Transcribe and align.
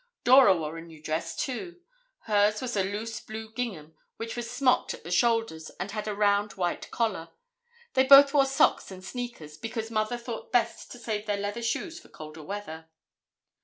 Dora 0.23 0.57
wore 0.57 0.79
a 0.79 0.81
new 0.81 0.99
dress, 0.99 1.35
too. 1.35 1.79
Hers 2.21 2.59
was 2.59 2.75
a 2.75 2.83
loose 2.83 3.19
blue 3.19 3.51
gingham 3.53 3.93
which 4.17 4.35
was 4.35 4.49
smocked 4.49 4.95
at 4.95 5.03
the 5.03 5.11
shoulders 5.11 5.69
and 5.79 5.91
had 5.91 6.07
a 6.07 6.15
round 6.15 6.53
white 6.53 6.89
collar. 6.89 7.29
They 7.93 8.05
both 8.05 8.33
wore 8.33 8.47
socks 8.47 8.89
and 8.89 9.05
sneakers, 9.05 9.57
because 9.59 9.91
Mother 9.91 10.17
thought 10.17 10.51
best 10.51 10.91
to 10.93 10.97
save 10.97 11.27
their 11.27 11.37
leather 11.37 11.61
shoes 11.61 11.99
for 11.99 12.09
colder 12.09 12.41
weather. 12.41 12.87